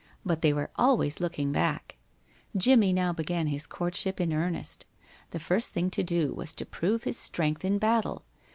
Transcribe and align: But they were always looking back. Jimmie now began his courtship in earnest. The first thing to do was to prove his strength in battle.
But 0.25 0.41
they 0.41 0.51
were 0.51 0.71
always 0.77 1.19
looking 1.19 1.51
back. 1.51 1.95
Jimmie 2.57 2.91
now 2.91 3.13
began 3.13 3.45
his 3.45 3.67
courtship 3.67 4.19
in 4.19 4.33
earnest. 4.33 4.87
The 5.29 5.39
first 5.39 5.73
thing 5.73 5.91
to 5.91 6.01
do 6.01 6.33
was 6.33 6.55
to 6.55 6.65
prove 6.65 7.03
his 7.03 7.19
strength 7.19 7.63
in 7.63 7.77
battle. 7.77 8.23